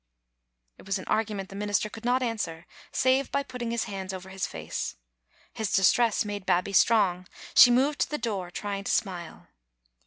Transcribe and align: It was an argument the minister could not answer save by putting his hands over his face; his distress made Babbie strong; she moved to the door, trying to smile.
It 0.79 0.87
was 0.87 0.97
an 0.97 1.05
argument 1.05 1.49
the 1.49 1.55
minister 1.55 1.87
could 1.87 2.03
not 2.05 2.23
answer 2.23 2.65
save 2.91 3.31
by 3.31 3.43
putting 3.43 3.69
his 3.69 3.83
hands 3.83 4.13
over 4.15 4.29
his 4.29 4.47
face; 4.47 4.95
his 5.53 5.75
distress 5.75 6.25
made 6.25 6.43
Babbie 6.43 6.73
strong; 6.73 7.27
she 7.53 7.69
moved 7.69 7.99
to 7.99 8.09
the 8.09 8.17
door, 8.17 8.49
trying 8.49 8.83
to 8.85 8.91
smile. 8.91 9.49